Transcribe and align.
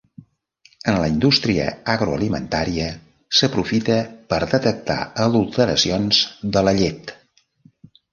En 0.91 0.95
la 1.01 1.09
indústria 1.09 1.65
agroalimentària, 1.95 2.87
s'aprofita 3.39 3.97
per 4.33 4.39
detectar 4.55 4.97
adulteracions 5.27 6.23
de 6.57 6.65
la 6.69 6.75
llet. 6.81 7.15